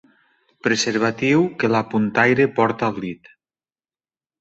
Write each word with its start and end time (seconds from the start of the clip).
Preservatiu 0.67 1.45
que 1.61 1.71
la 1.75 1.83
puntaire 1.93 2.51
porta 2.59 2.91
al 2.93 3.01
dit. 3.07 3.33